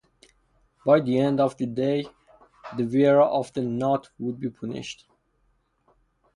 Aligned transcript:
By 0.83 0.99
the 1.01 1.19
end 1.19 1.39
of 1.39 1.57
the 1.57 1.67
day, 1.67 2.07
the 2.75 2.85
wearer 2.85 3.21
of 3.21 3.53
the 3.53 3.61
"not" 3.61 4.09
would 4.17 4.39
be 4.39 4.49
punished. 4.49 5.05